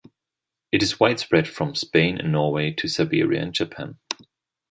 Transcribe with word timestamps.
It 0.71 0.81
is 0.81 0.99
widespread 0.99 1.47
from 1.47 1.75
Spain 1.75 2.17
and 2.17 2.31
Norway 2.31 2.71
to 2.71 2.87
Siberia 2.87 3.39
and 3.43 3.53
Japan. 3.53 3.99